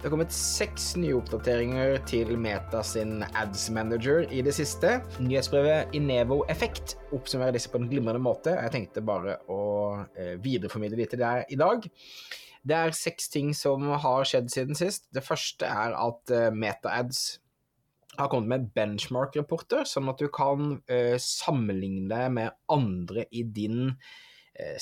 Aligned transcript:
Det 0.00 0.06
har 0.08 0.14
kommet 0.14 0.32
seks 0.32 0.84
nye 0.96 1.12
oppdateringer 1.12 1.98
til 2.08 2.30
Meta 2.40 2.80
sin 2.80 3.18
Ads 3.36 3.66
Manager 3.76 4.22
i 4.32 4.38
det 4.40 4.54
siste. 4.56 4.94
Nyhetsbrevet 5.20 5.92
Inevo 5.92 6.38
Effekt 6.48 6.94
oppsummerer 7.12 7.52
disse 7.52 7.68
på 7.68 7.76
en 7.76 7.90
glimrende 7.90 8.22
måte. 8.24 8.54
Jeg 8.56 8.72
tenkte 8.72 9.02
bare 9.04 9.34
å 9.52 9.58
eh, 10.16 10.38
videreformidle 10.40 11.02
litt 11.02 11.12
til 11.12 11.20
deg 11.20 11.52
i 11.52 11.58
dag. 11.60 11.84
Det 12.64 12.78
er 12.78 12.96
seks 12.96 13.28
ting 13.34 13.52
som 13.52 13.84
har 14.06 14.24
skjedd 14.24 14.48
siden 14.48 14.80
sist. 14.80 15.10
Det 15.12 15.20
første 15.20 15.68
er 15.68 15.92
at 15.92 16.32
uh, 16.32 16.48
MetaAds 16.48 17.20
har 18.16 18.32
kommet 18.32 18.54
med 18.54 18.72
benchmark-rapporter, 18.80 19.84
sånn 19.84 20.08
at 20.14 20.24
du 20.24 20.32
kan 20.32 20.78
uh, 20.80 21.16
sammenligne 21.20 22.24
med 22.32 22.56
andre 22.72 23.28
i 23.36 23.44
din 23.44 23.90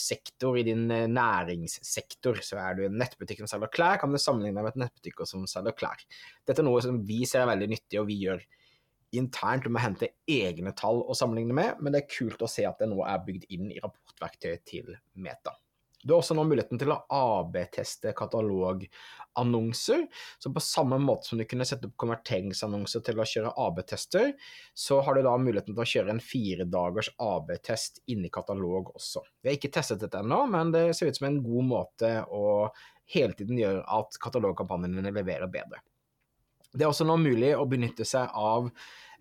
sektor, 0.00 0.58
i 0.58 0.64
din 0.66 0.86
næringssektor. 0.88 2.40
Så 2.44 2.58
er 2.62 2.78
du 2.78 2.84
en 2.86 2.98
nettbutikk 3.00 3.42
som 3.42 3.50
selger 3.50 3.72
klær, 3.74 4.00
kan 4.00 4.12
du 4.12 4.20
sammenligne 4.20 4.62
med 4.62 4.72
et 4.72 4.80
nettbutikk 4.84 5.24
som 5.28 5.46
selger 5.50 5.76
klær. 5.78 6.02
Dette 6.48 6.64
er 6.64 6.68
noe 6.68 6.82
som 6.84 7.02
vi 7.08 7.24
ser 7.28 7.44
er 7.44 7.52
veldig 7.52 7.70
nyttig, 7.74 8.00
og 8.00 8.08
vi 8.10 8.20
gjør 8.24 8.44
internt. 9.18 9.64
Du 9.64 9.72
må 9.72 9.82
hente 9.82 10.12
egne 10.28 10.74
tall 10.76 11.02
å 11.04 11.16
sammenligne 11.16 11.56
med, 11.56 11.80
men 11.80 11.94
det 11.94 12.02
er 12.02 12.12
kult 12.12 12.42
å 12.44 12.50
se 12.50 12.66
at 12.68 12.80
det 12.82 12.90
nå 12.90 13.00
er 13.06 13.24
bygd 13.24 13.48
inn 13.54 13.72
i 13.72 13.80
rapportverktøyet 13.82 14.66
til 14.68 14.92
Meta. 15.18 15.56
Du 16.04 16.12
har 16.12 16.20
også 16.20 16.36
nå 16.38 16.44
muligheten 16.46 16.78
til 16.78 16.92
å 16.94 17.00
AB-teste 17.10 18.12
katalogannonser. 18.16 20.04
Så 20.38 20.52
på 20.54 20.62
samme 20.62 21.00
måte 21.02 21.26
som 21.26 21.40
du 21.40 21.46
kunne 21.48 21.66
sette 21.66 21.90
opp 21.90 21.96
konverteringsannonser 21.98 23.02
til 23.06 23.18
å 23.18 23.26
kjøre 23.26 23.54
AB-tester, 23.64 24.30
så 24.78 25.00
har 25.02 25.18
du 25.18 25.26
da 25.26 25.34
muligheten 25.42 25.74
til 25.74 25.82
å 25.82 25.90
kjøre 25.94 26.14
en 26.14 26.22
fire 26.22 26.68
dagers 26.70 27.10
AB-test 27.18 28.02
inni 28.14 28.30
katalog 28.30 28.94
også. 28.94 29.24
Vi 29.42 29.50
har 29.50 29.58
ikke 29.58 29.74
testet 29.74 30.04
dette 30.04 30.22
ennå, 30.22 30.44
men 30.54 30.70
det 30.74 30.86
ser 30.94 31.10
ut 31.10 31.18
som 31.18 31.30
en 31.30 31.42
god 31.42 31.70
måte 31.74 32.14
å 32.30 32.46
hele 33.08 33.34
tiden 33.34 33.58
gjøre 33.58 33.82
at 33.98 34.20
katalogkampanjene 34.22 35.10
leverer 35.10 35.50
bedre. 35.50 35.82
Det 36.74 36.84
er 36.84 36.90
også 36.90 37.06
nå 37.08 37.16
mulig 37.20 37.54
å 37.56 37.66
benytte 37.68 38.06
seg 38.08 38.32
av 38.36 38.68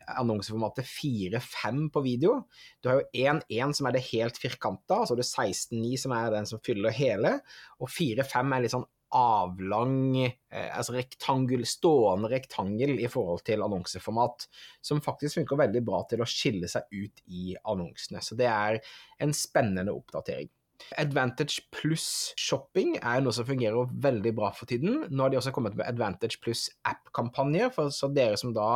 annonseformatet 0.08 0.88
4-5 0.88 1.88
på 1.92 2.04
video. 2.06 2.42
Du 2.80 2.90
har 2.90 3.02
jo 3.02 3.26
1-1 3.28 3.76
som 3.76 3.90
er 3.90 3.98
det 3.98 4.06
helt 4.12 4.40
firkanta, 4.40 5.02
og 5.02 5.08
så 5.08 5.16
har 5.16 5.20
du 5.20 5.26
16-9 5.26 5.98
som 6.04 6.14
er 6.16 6.36
den 6.36 6.48
som 6.48 6.62
fyller 6.64 6.96
hele, 6.96 7.38
og 7.82 7.92
4-5 7.92 8.56
er 8.56 8.64
litt 8.64 8.76
sånn 8.76 8.88
avlang, 9.16 10.18
eh, 10.20 10.78
altså 10.78 10.98
rektangel, 10.98 11.64
stående 11.68 12.32
rektangel 12.32 12.98
i 13.00 13.08
forhold 13.12 13.46
til 13.48 13.64
annonseformat, 13.64 14.48
som 14.84 15.04
faktisk 15.04 15.40
funker 15.40 15.62
veldig 15.64 15.84
bra 15.88 16.02
til 16.10 16.24
å 16.24 16.28
skille 16.28 16.68
seg 16.72 16.88
ut 16.92 17.24
i 17.28 17.56
annonsene. 17.64 18.24
Så 18.24 18.36
det 18.40 18.50
er 18.52 18.82
en 19.24 19.36
spennende 19.36 19.96
oppdatering. 19.96 20.52
Advantage 20.98 21.66
pluss 21.74 22.34
shopping 22.40 22.96
er 23.02 23.22
noe 23.24 23.36
som 23.36 23.48
fungerer 23.48 23.90
veldig 24.04 24.34
bra 24.38 24.52
for 24.56 24.70
tiden. 24.70 25.04
Nå 25.10 25.26
har 25.26 25.34
de 25.34 25.40
også 25.40 25.54
kommet 25.56 25.78
med 25.78 25.88
Advantage 25.88 26.40
pluss 26.44 26.68
app-kampanjer, 26.88 27.74
så 27.94 28.10
dere 28.14 28.38
som 28.40 28.54
da 28.56 28.70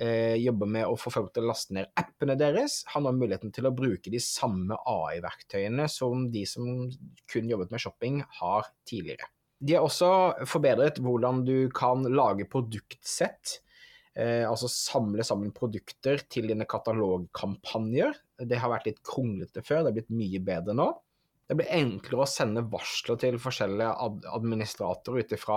eh, 0.00 0.36
jobber 0.40 0.70
med 0.70 0.86
å 0.88 0.96
få 0.98 1.12
folk 1.14 1.32
til 1.34 1.44
å 1.44 1.50
laste 1.50 1.76
ned 1.76 1.90
appene 2.00 2.38
deres, 2.40 2.80
har 2.92 3.04
nå 3.04 3.12
muligheten 3.16 3.52
til 3.54 3.68
å 3.68 3.74
bruke 3.76 4.12
de 4.12 4.22
samme 4.24 4.78
AI-verktøyene 4.88 5.88
som 5.90 6.28
de 6.32 6.46
som 6.48 6.86
kun 7.30 7.50
jobbet 7.50 7.74
med 7.74 7.82
shopping, 7.82 8.22
har 8.40 8.70
tidligere. 8.88 9.28
De 9.60 9.76
har 9.76 9.84
også 9.84 10.46
forbedret 10.48 11.02
hvordan 11.04 11.42
du 11.44 11.68
kan 11.76 12.06
lage 12.08 12.46
produktsett. 12.48 13.58
Eh, 14.16 14.42
altså 14.48 14.70
samle 14.72 15.24
sammen 15.26 15.52
produkter 15.54 16.22
til 16.32 16.48
dine 16.50 16.66
katalogkampanjer. 16.68 18.16
Det 18.48 18.58
har 18.58 18.72
vært 18.72 18.88
litt 18.88 19.04
kronglete 19.06 19.62
før, 19.66 19.84
det 19.84 19.92
er 19.92 19.98
blitt 20.00 20.16
mye 20.16 20.40
bedre 20.44 20.76
nå. 20.78 20.88
Det 21.50 21.56
blir 21.58 21.72
enklere 21.74 22.22
å 22.22 22.30
sende 22.30 22.62
varsler 22.70 23.16
til 23.18 23.38
forskjellige 23.42 23.90
ad 24.04 24.26
administratorer 24.36 25.24
ut 25.24 25.32
ifra 25.34 25.56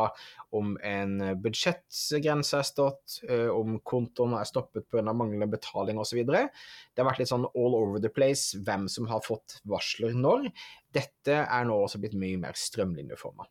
om 0.58 0.72
en 0.81 1.19
budsjettgrense 1.44 2.58
er 2.58 2.66
stått, 2.66 3.19
eh, 3.27 3.45
om 3.53 3.77
kontoen 3.85 4.33
er 4.39 4.50
stoppet 4.50 4.88
pga. 4.89 5.13
manglende 5.13 5.52
betaling 5.52 6.02
osv. 6.02 6.25
Det 6.25 6.97
har 6.97 7.05
vært 7.05 7.22
litt 7.22 7.30
sånn 7.30 7.45
all 7.45 7.77
over 7.77 8.02
the 8.02 8.09
place 8.09 8.58
hvem 8.58 8.90
som 8.90 9.06
har 9.06 9.22
fått 9.22 9.59
varsler 9.69 10.18
når. 10.18 10.50
Dette 10.91 11.45
er 11.45 11.66
nå 11.69 11.78
også 11.85 12.01
blitt 12.01 12.18
mye 12.18 12.41
mer 12.41 12.57
strømlinjeforma. 12.57 13.45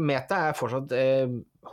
Meta 0.00 0.38
er 0.48 0.56
fortsatt 0.56 0.92
eh, 0.96 1.28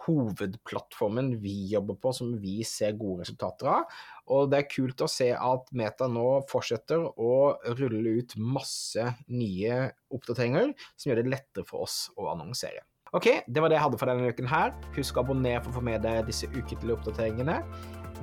hovedplattformen 0.05 1.33
vi 1.43 1.53
jobber 1.71 1.95
på, 2.01 2.11
som 2.15 2.33
vi 2.41 2.59
ser 2.67 2.97
gode 2.99 3.23
resultater 3.23 3.69
av. 3.71 3.97
Og 4.31 4.51
det 4.51 4.61
er 4.61 4.69
kult 4.71 5.03
å 5.03 5.09
se 5.11 5.29
at 5.35 5.71
Meta 5.77 6.09
nå 6.11 6.27
fortsetter 6.51 7.03
å 7.07 7.33
rulle 7.79 8.17
ut 8.19 8.35
masse 8.35 9.07
nye 9.31 9.81
oppdateringer 10.11 10.73
som 10.95 11.11
gjør 11.11 11.21
det 11.21 11.33
lettere 11.37 11.67
for 11.67 11.87
oss 11.87 12.05
å 12.19 12.29
annonsere. 12.33 12.83
Ok, 13.15 13.27
det 13.47 13.59
var 13.59 13.71
det 13.71 13.75
jeg 13.75 13.85
hadde 13.87 13.99
for 13.99 14.11
denne 14.11 14.31
uken 14.31 14.47
her. 14.47 14.71
Husk 14.95 15.17
å 15.17 15.25
abonnere 15.25 15.63
for 15.63 15.73
å 15.73 15.79
få 15.79 15.87
med 15.87 16.03
deg 16.05 16.23
disse 16.29 16.47
ukentlige 16.51 16.95
oppdateringene. 16.95 17.59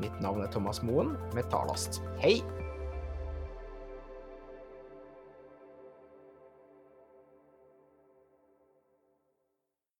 Mitt 0.00 0.25
navn 0.25 0.44
er 0.44 0.53
Thomas 0.53 0.81
Moen 0.84 1.16
med 1.37 1.49
Talast. 1.53 2.00
Hei! 2.22 2.41